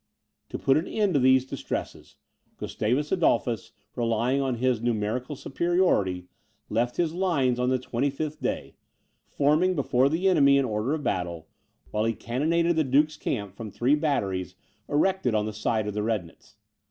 To 0.49 0.57
put 0.57 0.77
an 0.77 0.87
end 0.87 1.13
to 1.13 1.19
these 1.19 1.45
distresses, 1.45 2.15
Gustavus 2.57 3.11
Adolphus, 3.11 3.71
relying 3.95 4.41
on 4.41 4.55
his 4.55 4.81
numerical 4.81 5.35
superiority, 5.35 6.25
left 6.69 6.97
his 6.97 7.13
lines 7.13 7.59
on 7.59 7.69
the 7.69 7.77
25th 7.77 8.39
day, 8.41 8.73
forming 9.27 9.75
before 9.75 10.09
the 10.09 10.27
enemy 10.27 10.57
in 10.57 10.65
order 10.65 10.95
of 10.95 11.03
battle, 11.03 11.49
while 11.91 12.05
he 12.05 12.15
cannonaded 12.15 12.77
the 12.77 12.83
duke's 12.83 13.15
camp 13.15 13.55
from 13.55 13.69
three 13.69 13.93
batteries 13.93 14.55
erected 14.89 15.35
on 15.35 15.45
the 15.45 15.53
side 15.53 15.85
of 15.85 15.93
the 15.93 16.01
Rednitz. 16.01 16.55